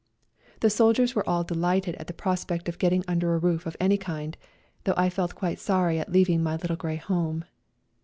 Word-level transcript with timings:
The 0.61 0.71
soldiers 0.71 1.13
were 1.13 1.29
all 1.29 1.43
delighted 1.43 1.93
at 1.97 2.07
the 2.07 2.13
prospect 2.15 2.67
of 2.67 2.79
getting 2.79 3.03
under 3.07 3.35
a 3.35 3.37
roof 3.37 3.67
of 3.67 3.77
any 3.79 3.97
kind, 3.99 4.35
though 4.83 4.95
I 4.97 5.11
felt 5.11 5.35
quite 5.35 5.59
sorry 5.59 5.99
at 5.99 6.11
leaving 6.11 6.41
my 6.41 6.55
Little 6.55 6.75
Grey 6.75 6.95
Home. 6.97 7.45